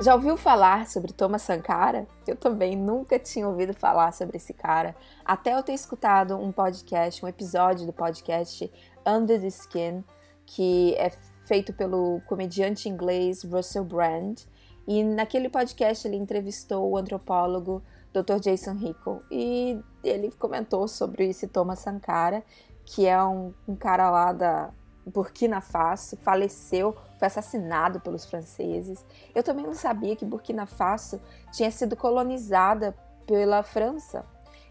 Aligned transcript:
Já 0.00 0.14
ouviu 0.14 0.36
falar 0.36 0.86
sobre 0.86 1.12
Thomas 1.12 1.42
Sankara? 1.42 2.06
Eu 2.24 2.36
também 2.36 2.76
nunca 2.76 3.18
tinha 3.18 3.48
ouvido 3.48 3.74
falar 3.74 4.12
sobre 4.12 4.36
esse 4.36 4.52
cara, 4.54 4.94
até 5.24 5.54
eu 5.54 5.62
ter 5.62 5.72
escutado 5.72 6.36
um 6.36 6.52
podcast, 6.52 7.24
um 7.24 7.28
episódio 7.28 7.84
do 7.84 7.92
podcast 7.92 8.70
Under 9.04 9.40
the 9.40 9.48
Skin, 9.48 10.04
que 10.46 10.94
é 10.94 11.10
feito 11.46 11.72
pelo 11.72 12.20
comediante 12.28 12.88
inglês 12.88 13.42
Russell 13.42 13.84
Brand. 13.84 14.42
E 14.86 15.02
naquele 15.02 15.48
podcast 15.48 16.06
ele 16.06 16.16
entrevistou 16.16 16.88
o 16.88 16.96
antropólogo 16.96 17.82
Dr. 18.12 18.38
Jason 18.40 18.76
Hickel 18.76 19.20
e 19.32 19.80
ele 20.04 20.30
comentou 20.30 20.86
sobre 20.86 21.28
esse 21.28 21.48
Thomas 21.48 21.80
Sankara, 21.80 22.44
que 22.84 23.04
é 23.04 23.20
um, 23.22 23.52
um 23.66 23.74
cara 23.74 24.08
lá 24.10 24.32
da 24.32 24.70
Burkina 25.08 25.60
Faso, 25.60 26.16
faleceu, 26.16 26.96
foi 27.18 27.26
assassinado 27.26 28.00
pelos 28.00 28.24
franceses. 28.24 29.04
Eu 29.34 29.42
também 29.42 29.66
não 29.66 29.74
sabia 29.74 30.16
que 30.16 30.24
Burkina 30.24 30.66
Faso 30.66 31.20
tinha 31.52 31.70
sido 31.70 31.96
colonizada 31.96 32.94
pela 33.26 33.62
França. 33.62 34.24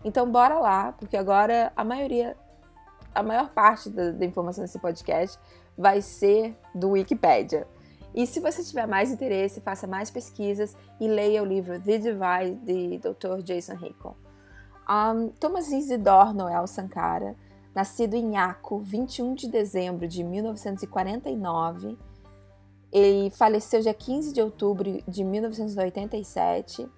Então 0.04 0.30
bora 0.32 0.60
lá, 0.60 0.92
porque 0.94 1.18
agora 1.18 1.72
a 1.76 1.84
maioria, 1.84 2.38
a 3.14 3.24
maior 3.24 3.50
parte 3.50 3.90
da, 3.90 4.12
da 4.12 4.26
informação 4.26 4.64
desse 4.64 4.80
podcast 4.80 5.40
vai 5.78 6.02
ser 6.02 6.58
do 6.74 6.92
Wikipedia. 6.92 7.68
E 8.16 8.26
se 8.26 8.40
você 8.40 8.64
tiver 8.64 8.88
mais 8.88 9.12
interesse, 9.12 9.62
faça 9.62 9.86
mais 9.86 10.10
pesquisas 10.10 10.76
e 11.00 11.08
leia 11.08 11.44
o 11.44 11.46
livro 11.46 11.80
The 11.80 11.98
Divide 12.00 12.56
de 12.64 12.98
Dr. 12.98 13.44
Jason 13.44 13.74
Hickel. 13.74 14.18
Um, 14.90 15.30
Thomas 15.40 15.70
Isidore 15.70 16.34
Noel 16.34 16.66
Sankara 16.66 17.36
nascido 17.78 18.16
em 18.16 18.38
Aco, 18.38 18.80
21 18.80 19.36
de 19.36 19.48
dezembro 19.48 20.08
de 20.08 20.24
1949. 20.24 21.96
Ele 22.92 23.30
faleceu 23.30 23.82
dia 23.82 23.94
15 23.94 24.34
de 24.34 24.42
outubro 24.42 25.00
de 25.08 25.24
1987. 25.24 26.90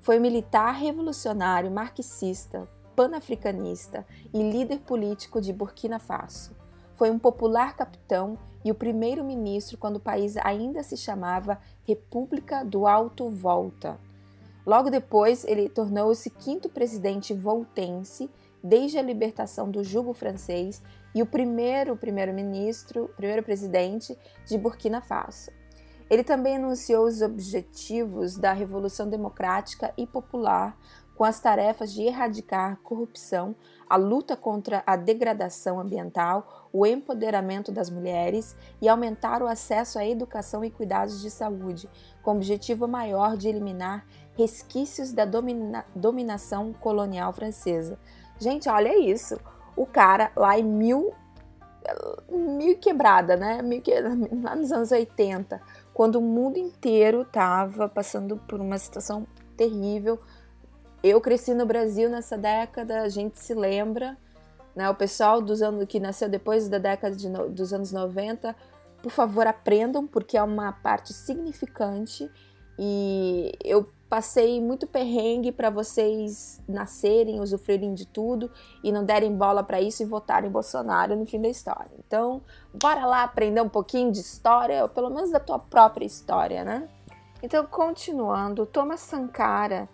Foi 0.00 0.18
militar 0.18 0.72
revolucionário 0.72 1.70
marxista, 1.70 2.68
panafricanista 2.94 4.06
e 4.34 4.42
líder 4.42 4.80
político 4.80 5.40
de 5.40 5.50
Burkina 5.50 5.98
Faso. 5.98 6.54
Foi 6.92 7.10
um 7.10 7.18
popular 7.18 7.74
capitão 7.74 8.38
e 8.62 8.70
o 8.70 8.74
primeiro-ministro 8.74 9.78
quando 9.78 9.96
o 9.96 10.00
país 10.00 10.36
ainda 10.36 10.82
se 10.82 10.98
chamava 10.98 11.58
República 11.84 12.62
do 12.62 12.86
Alto 12.86 13.30
Volta. 13.30 13.98
Logo 14.66 14.90
depois, 14.90 15.42
ele 15.44 15.70
tornou-se 15.70 16.28
quinto 16.28 16.68
presidente 16.68 17.32
voltense 17.32 18.28
desde 18.62 18.98
a 18.98 19.02
libertação 19.02 19.70
do 19.70 19.82
jugo 19.82 20.12
francês 20.12 20.82
e 21.14 21.22
o 21.22 21.26
primeiro 21.26 21.96
primeiro-ministro, 21.96 23.10
primeiro 23.16 23.42
presidente 23.42 24.16
de 24.46 24.56
Burkina 24.56 25.00
Faso. 25.00 25.50
Ele 26.08 26.22
também 26.22 26.56
anunciou 26.56 27.06
os 27.06 27.22
objetivos 27.22 28.36
da 28.36 28.52
Revolução 28.52 29.08
Democrática 29.08 29.94
e 29.96 30.06
Popular 30.06 30.76
com 31.14 31.24
as 31.24 31.40
tarefas 31.40 31.92
de 31.92 32.02
erradicar 32.02 32.72
a 32.72 32.76
corrupção, 32.76 33.54
a 33.88 33.96
luta 33.96 34.36
contra 34.36 34.82
a 34.86 34.96
degradação 34.96 35.78
ambiental, 35.78 36.68
o 36.72 36.86
empoderamento 36.86 37.70
das 37.70 37.90
mulheres 37.90 38.56
e 38.80 38.88
aumentar 38.88 39.42
o 39.42 39.46
acesso 39.46 39.98
à 39.98 40.06
educação 40.06 40.64
e 40.64 40.70
cuidados 40.70 41.20
de 41.20 41.30
saúde, 41.30 41.88
com 42.22 42.32
o 42.32 42.36
objetivo 42.36 42.88
maior 42.88 43.36
de 43.36 43.48
eliminar 43.48 44.06
resquícios 44.34 45.12
da 45.12 45.24
domina 45.24 45.84
dominação 45.94 46.72
colonial 46.72 47.32
francesa, 47.32 47.98
Gente, 48.42 48.68
olha 48.68 48.98
isso. 48.98 49.38
O 49.76 49.86
cara 49.86 50.32
lá 50.34 50.58
em 50.58 50.64
mil. 50.64 51.14
Mil 52.28 52.76
quebrada, 52.78 53.36
né? 53.36 53.62
Mil 53.62 53.80
que, 53.80 53.92
lá 54.42 54.56
nos 54.56 54.72
anos 54.72 54.90
80, 54.90 55.60
quando 55.94 56.16
o 56.16 56.20
mundo 56.20 56.58
inteiro 56.58 57.24
tava 57.24 57.88
passando 57.88 58.36
por 58.48 58.60
uma 58.60 58.78
situação 58.78 59.26
terrível. 59.56 60.18
Eu 61.02 61.20
cresci 61.20 61.54
no 61.54 61.66
Brasil 61.66 62.08
nessa 62.08 62.36
década, 62.36 63.02
a 63.02 63.08
gente 63.08 63.38
se 63.38 63.54
lembra, 63.54 64.16
né? 64.74 64.90
O 64.90 64.94
pessoal 64.94 65.40
dos 65.40 65.62
anos 65.62 65.84
que 65.86 66.00
nasceu 66.00 66.28
depois 66.28 66.68
da 66.68 66.78
década 66.78 67.14
de, 67.14 67.28
dos 67.28 67.72
anos 67.72 67.92
90, 67.92 68.54
por 69.02 69.10
favor, 69.10 69.46
aprendam, 69.46 70.06
porque 70.06 70.36
é 70.36 70.42
uma 70.42 70.72
parte 70.72 71.12
significante. 71.12 72.28
E 72.78 73.52
eu 73.64 73.88
Passei 74.12 74.60
muito 74.60 74.86
perrengue 74.86 75.50
para 75.50 75.70
vocês 75.70 76.60
nascerem, 76.68 77.40
usufruírem 77.40 77.94
de 77.94 78.06
tudo 78.06 78.50
e 78.84 78.92
não 78.92 79.06
derem 79.06 79.34
bola 79.34 79.62
para 79.62 79.80
isso 79.80 80.02
e 80.02 80.04
votarem 80.04 80.50
Bolsonaro 80.50 81.16
no 81.16 81.24
fim 81.24 81.40
da 81.40 81.48
história. 81.48 81.92
Então, 82.06 82.42
bora 82.74 83.06
lá 83.06 83.22
aprender 83.22 83.62
um 83.62 83.70
pouquinho 83.70 84.12
de 84.12 84.20
história, 84.20 84.82
ou 84.82 84.88
pelo 84.90 85.08
menos 85.08 85.30
da 85.30 85.40
tua 85.40 85.58
própria 85.58 86.04
história, 86.04 86.62
né? 86.62 86.90
Então, 87.42 87.64
continuando, 87.64 88.66
Thomas 88.66 89.00
Sankara, 89.00 89.88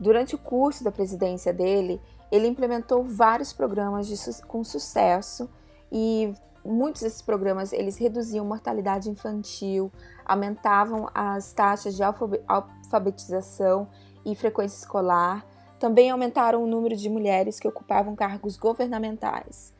durante 0.00 0.34
o 0.34 0.38
curso 0.38 0.82
da 0.82 0.90
presidência 0.90 1.52
dele, 1.52 2.00
ele 2.28 2.48
implementou 2.48 3.04
vários 3.04 3.52
programas 3.52 4.08
de, 4.08 4.42
com 4.48 4.64
sucesso 4.64 5.48
e 5.92 6.34
muitos 6.64 7.02
desses 7.02 7.22
programas 7.22 7.72
eles 7.72 7.96
reduziam 7.96 8.44
mortalidade 8.44 9.08
infantil, 9.10 9.90
aumentavam 10.24 11.08
as 11.14 11.52
taxas 11.52 11.96
de 11.96 12.02
alfabetização 12.02 13.88
e 14.24 14.34
frequência 14.34 14.78
escolar, 14.78 15.46
também 15.78 16.10
aumentaram 16.10 16.62
o 16.62 16.66
número 16.66 16.94
de 16.94 17.08
mulheres 17.08 17.58
que 17.58 17.66
ocupavam 17.66 18.14
cargos 18.14 18.56
governamentais. 18.56 19.74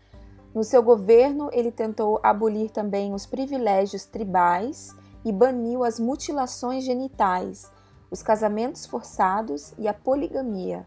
No 0.55 0.65
seu 0.65 0.83
governo, 0.83 1.51
ele 1.53 1.71
tentou 1.71 2.19
abolir 2.23 2.71
também 2.71 3.15
os 3.15 3.27
privilégios 3.27 4.05
tribais 4.05 4.97
e 5.25 5.31
baniu 5.31 5.85
as 5.85 6.01
mutilações 6.01 6.85
genitais, 6.85 7.71
os 8.11 8.23
casamentos 8.23 8.87
forçados 8.87 9.73
e 9.79 9.87
a 9.87 9.95
poligamia. 9.95 10.87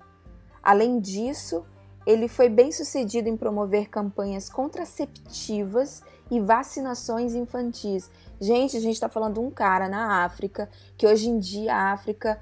Além 0.61 0.99
disso, 0.99 1.65
ele 2.05 2.27
foi 2.27 2.49
bem 2.49 2.71
sucedido 2.71 3.29
em 3.29 3.37
promover 3.37 3.89
campanhas 3.89 4.49
contraceptivas 4.49 6.03
e 6.29 6.39
vacinações 6.39 7.33
infantis. 7.33 8.09
Gente, 8.39 8.75
a 8.75 8.79
gente 8.79 8.95
está 8.95 9.07
falando 9.07 9.35
de 9.35 9.39
um 9.39 9.49
cara 9.49 9.87
na 9.87 10.23
África, 10.23 10.69
que 10.97 11.07
hoje 11.07 11.29
em 11.29 11.39
dia 11.39 11.73
a 11.73 11.91
África 11.93 12.39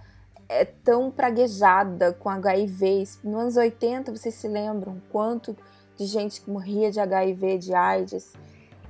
é 0.50 0.66
tão 0.66 1.12
praguejada 1.12 2.14
com 2.14 2.30
HIV. 2.30 3.04
Nos 3.24 3.42
anos 3.42 3.58
80, 3.58 4.12
vocês 4.12 4.36
se 4.36 4.48
lembram 4.48 5.02
quanto 5.12 5.56
de 5.96 6.06
gente 6.06 6.42
que 6.42 6.50
morria 6.50 6.92
de 6.92 7.00
HIV, 7.00 7.58
de 7.58 7.74
AIDS? 7.74 8.34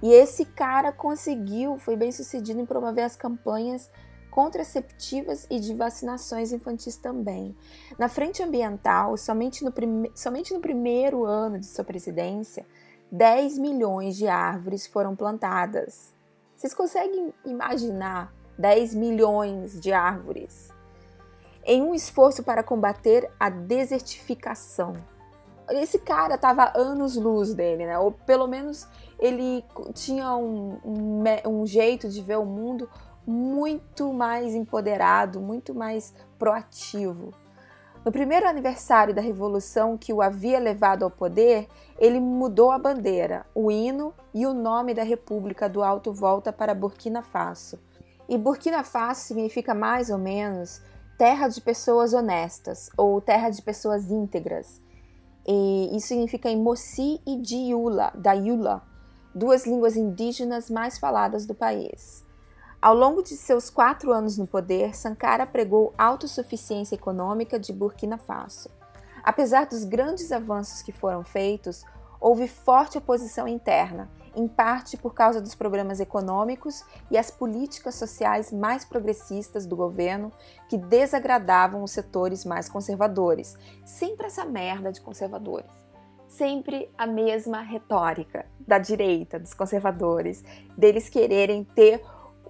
E 0.01 0.11
esse 0.11 0.45
cara 0.45 0.91
conseguiu, 0.91 1.77
foi 1.77 1.95
bem 1.95 2.11
sucedido 2.11 2.59
em 2.59 2.65
promover 2.65 3.03
as 3.03 3.15
campanhas 3.15 3.89
contraceptivas 4.31 5.45
e 5.49 5.59
de 5.59 5.75
vacinações 5.75 6.53
infantis 6.53 6.95
também. 6.95 7.55
Na 7.99 8.07
frente 8.07 8.41
ambiental, 8.41 9.17
somente 9.17 9.63
no, 9.63 9.71
prime... 9.71 10.09
somente 10.15 10.53
no 10.53 10.61
primeiro 10.61 11.25
ano 11.25 11.59
de 11.59 11.65
sua 11.67 11.83
presidência, 11.83 12.65
10 13.11 13.57
milhões 13.59 14.15
de 14.15 14.27
árvores 14.27 14.87
foram 14.87 15.15
plantadas. 15.15 16.13
Vocês 16.55 16.73
conseguem 16.73 17.33
imaginar 17.45 18.33
10 18.57 18.95
milhões 18.95 19.79
de 19.79 19.91
árvores? 19.91 20.69
Em 21.65 21.81
um 21.81 21.93
esforço 21.93 22.41
para 22.41 22.63
combater 22.63 23.29
a 23.37 23.49
desertificação. 23.49 24.93
Esse 25.69 25.99
cara 25.99 26.35
estava 26.35 26.71
anos-luz 26.75 27.53
dele, 27.53 27.85
né? 27.85 27.99
Ou 27.99 28.11
pelo 28.11 28.47
menos 28.47 28.87
ele 29.19 29.63
tinha 29.93 30.35
um, 30.35 30.79
um, 30.83 31.23
um 31.47 31.65
jeito 31.65 32.09
de 32.09 32.21
ver 32.21 32.37
o 32.37 32.45
mundo 32.45 32.89
muito 33.25 34.11
mais 34.13 34.55
empoderado, 34.55 35.39
muito 35.39 35.73
mais 35.73 36.13
proativo. 36.37 37.33
No 38.03 38.11
primeiro 38.11 38.47
aniversário 38.47 39.13
da 39.13 39.21
revolução 39.21 39.95
que 39.95 40.11
o 40.11 40.23
havia 40.23 40.59
levado 40.59 41.03
ao 41.03 41.11
poder, 41.11 41.67
ele 41.99 42.19
mudou 42.19 42.71
a 42.71 42.79
bandeira, 42.79 43.45
o 43.53 43.69
hino 43.69 44.11
e 44.33 44.47
o 44.47 44.53
nome 44.55 44.95
da 44.95 45.03
República 45.03 45.69
do 45.69 45.83
Alto 45.83 46.11
Volta 46.11 46.51
para 46.51 46.73
Burkina 46.73 47.21
Faso. 47.21 47.79
E 48.27 48.37
Burkina 48.39 48.83
Faso 48.83 49.21
significa 49.21 49.75
mais 49.75 50.09
ou 50.09 50.17
menos 50.17 50.81
terra 51.15 51.47
de 51.47 51.61
pessoas 51.61 52.11
honestas 52.11 52.89
ou 52.97 53.21
terra 53.21 53.51
de 53.51 53.61
pessoas 53.61 54.09
íntegras. 54.09 54.81
E 55.47 55.95
isso 55.95 56.07
significa 56.07 56.49
em 56.49 56.57
Mossi 56.57 57.21
e 57.27 57.37
Diula, 57.39 58.11
da 58.15 58.33
Yula, 58.33 58.81
duas 59.35 59.67
línguas 59.67 59.95
indígenas 59.95 60.71
mais 60.71 60.97
faladas 60.97 61.45
do 61.45 61.53
país. 61.53 62.25
Ao 62.81 62.95
longo 62.95 63.21
de 63.21 63.37
seus 63.37 63.69
quatro 63.69 64.11
anos 64.11 64.39
no 64.39 64.47
poder, 64.47 64.95
Sankara 64.95 65.45
pregou 65.45 65.93
autossuficiência 65.95 66.95
econômica 66.95 67.59
de 67.59 67.71
Burkina 67.71 68.17
Faso. 68.17 68.71
Apesar 69.23 69.67
dos 69.67 69.83
grandes 69.83 70.31
avanços 70.31 70.81
que 70.81 70.91
foram 70.91 71.23
feitos, 71.23 71.85
houve 72.19 72.47
forte 72.47 72.97
oposição 72.97 73.47
interna, 73.47 74.09
em 74.35 74.47
parte 74.47 74.97
por 74.97 75.13
causa 75.13 75.39
dos 75.39 75.53
problemas 75.53 75.99
econômicos 75.99 76.83
e 77.11 77.19
as 77.19 77.29
políticas 77.29 77.93
sociais 77.93 78.51
mais 78.51 78.83
progressistas 78.83 79.67
do 79.67 79.75
governo 79.75 80.31
que 80.67 80.75
desagradavam 80.75 81.83
os 81.83 81.91
setores 81.91 82.43
mais 82.43 82.67
conservadores. 82.67 83.55
Sempre 83.85 84.25
essa 84.25 84.43
merda 84.43 84.91
de 84.91 85.01
conservadores. 85.01 85.69
Sempre 86.27 86.89
a 86.97 87.05
mesma 87.05 87.61
retórica 87.61 88.47
da 88.59 88.79
direita, 88.79 89.37
dos 89.37 89.53
conservadores, 89.53 90.43
deles 90.75 91.09
quererem 91.09 91.63
ter 91.63 92.01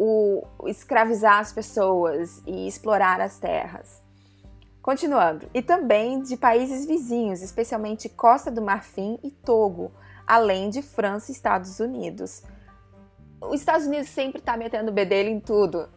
o, 0.03 0.44
escravizar 0.68 1.38
as 1.38 1.53
pessoas 1.53 2.42
e 2.48 2.68
explorar 2.68 3.21
as 3.21 3.38
terras. 3.38 4.01
Continuando, 4.81 5.48
e 5.53 5.62
também 5.62 6.24
de 6.24 6.36
países 6.36 6.88
vizinhos, 6.88 7.44
especialmente 7.44 8.09
Costa 8.09 8.50
do 8.50 8.63
Marfim 8.63 9.19
e 9.24 9.30
Togo, 9.30 9.92
além 10.25 10.71
de 10.71 10.81
França 10.81 11.30
e 11.30 11.36
Estados 11.36 11.80
Unidos. 11.80 12.42
Os 13.39 13.59
Estados 13.59 13.86
Unidos 13.86 14.09
sempre 14.09 14.39
está 14.39 14.57
metendo 14.57 14.89
o 14.89 14.94
bedelho 14.94 15.30
em 15.30 15.39
tudo. 15.39 15.88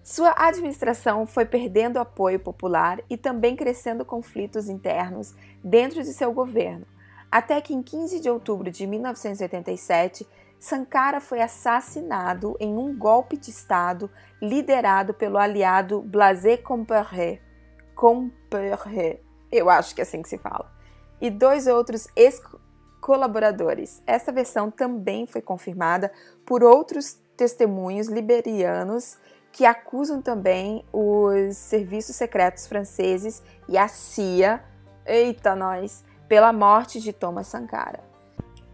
Sua 0.00 0.32
administração 0.36 1.26
foi 1.26 1.44
perdendo 1.44 1.98
apoio 1.98 2.38
popular 2.38 3.00
e 3.10 3.16
também 3.16 3.56
crescendo 3.56 4.04
conflitos 4.04 4.68
internos 4.68 5.34
dentro 5.64 6.00
de 6.04 6.12
seu 6.12 6.32
governo, 6.32 6.86
até 7.28 7.60
que 7.60 7.74
em 7.74 7.82
15 7.82 8.20
de 8.20 8.30
outubro 8.30 8.70
de 8.70 8.86
1987 8.86 10.24
Sankara 10.64 11.20
foi 11.20 11.42
assassinado 11.42 12.56
em 12.58 12.74
um 12.74 12.96
golpe 12.96 13.36
de 13.36 13.50
Estado 13.50 14.10
liderado 14.40 15.12
pelo 15.12 15.36
aliado 15.36 16.00
Blaise 16.00 16.56
Compaoré. 16.56 17.42
Compaoré, 17.94 19.20
eu 19.52 19.68
acho 19.68 19.94
que 19.94 20.00
é 20.00 20.04
assim 20.04 20.22
que 20.22 20.28
se 20.30 20.38
fala. 20.38 20.72
E 21.20 21.28
dois 21.28 21.66
outros 21.66 22.08
ex-colaboradores. 22.16 24.02
Essa 24.06 24.32
versão 24.32 24.70
também 24.70 25.26
foi 25.26 25.42
confirmada 25.42 26.10
por 26.46 26.64
outros 26.64 27.20
testemunhos 27.36 28.08
liberianos 28.08 29.18
que 29.52 29.66
acusam 29.66 30.22
também 30.22 30.82
os 30.90 31.58
serviços 31.58 32.16
secretos 32.16 32.66
franceses 32.66 33.42
e 33.68 33.76
a 33.76 33.86
CIA, 33.86 34.64
eita 35.04 35.54
nós, 35.54 36.02
pela 36.26 36.54
morte 36.54 37.02
de 37.02 37.12
Thomas 37.12 37.48
Sankara. 37.48 38.13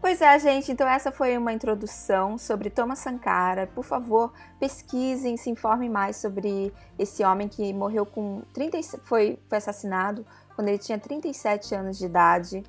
Pois 0.00 0.22
é, 0.22 0.38
gente, 0.38 0.72
então 0.72 0.88
essa 0.88 1.12
foi 1.12 1.36
uma 1.36 1.52
introdução 1.52 2.38
sobre 2.38 2.70
Thomas 2.70 3.00
Sankara. 3.00 3.66
Por 3.66 3.84
favor, 3.84 4.32
pesquisem, 4.58 5.36
se 5.36 5.50
informem 5.50 5.90
mais 5.90 6.16
sobre 6.16 6.72
esse 6.98 7.22
homem 7.22 7.48
que 7.48 7.70
morreu 7.74 8.06
com 8.06 8.40
30, 8.54 8.80
foi, 9.02 9.38
foi 9.46 9.58
assassinado 9.58 10.24
quando 10.54 10.68
ele 10.68 10.78
tinha 10.78 10.98
37 10.98 11.74
anos 11.74 11.98
de 11.98 12.06
idade. 12.06 12.64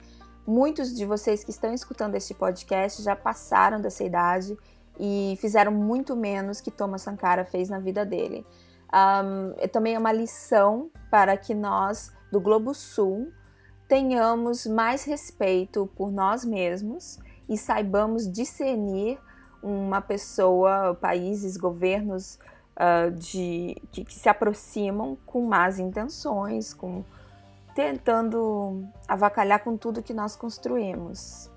Muitos 0.45 0.93
de 0.93 1.05
vocês 1.05 1.41
que 1.41 1.51
estão 1.51 1.73
escutando 1.73 2.15
este 2.15 2.33
podcast 2.33 3.01
já 3.01 3.15
passaram 3.15 3.79
dessa 3.79 4.03
idade 4.03 4.57
e 4.99 5.37
fizeram 5.39 5.71
muito 5.71 6.17
menos 6.17 6.59
que 6.59 6.69
Thomas 6.69 7.01
Sankara 7.01 7.45
fez 7.45 7.69
na 7.69 7.79
vida 7.79 8.05
dele. 8.05 8.45
Um, 8.93 9.67
também 9.69 9.95
é 9.95 9.99
uma 9.99 10.11
lição 10.11 10.91
para 11.09 11.37
que 11.37 11.53
nós, 11.53 12.11
do 12.29 12.41
Globo 12.41 12.73
Sul, 12.73 13.31
tenhamos 13.91 14.65
mais 14.65 15.03
respeito 15.03 15.85
por 15.97 16.13
nós 16.13 16.45
mesmos 16.45 17.19
e 17.49 17.57
saibamos 17.57 18.31
discernir 18.31 19.19
uma 19.61 19.99
pessoa, 19.99 20.95
países, 21.01 21.57
governos 21.57 22.39
uh, 22.77 23.11
de, 23.11 23.75
que, 23.91 24.05
que 24.05 24.13
se 24.13 24.29
aproximam 24.29 25.17
com 25.25 25.45
más 25.45 25.77
intenções, 25.77 26.73
com 26.73 27.03
tentando 27.75 28.85
avacalhar 29.09 29.61
com 29.61 29.75
tudo 29.75 30.01
que 30.01 30.13
nós 30.13 30.37
construímos. 30.37 31.51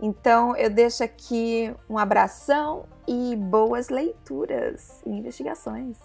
Então 0.00 0.56
eu 0.56 0.68
deixo 0.68 1.04
aqui 1.04 1.72
um 1.88 1.96
abração 1.96 2.86
e 3.06 3.36
boas 3.36 3.88
leituras 3.88 5.00
e 5.06 5.10
investigações. 5.10 5.96